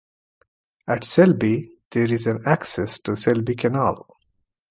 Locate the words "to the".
3.01-3.17